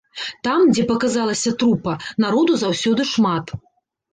[0.45, 1.93] Там, дзе паказалася трупа,
[2.25, 3.55] народу заўсёды шмат.